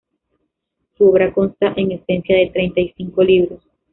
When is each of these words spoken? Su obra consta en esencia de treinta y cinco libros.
Su 0.97 1.07
obra 1.09 1.31
consta 1.31 1.75
en 1.77 1.91
esencia 1.91 2.35
de 2.35 2.47
treinta 2.49 2.79
y 2.81 2.91
cinco 2.97 3.21
libros. 3.21 3.61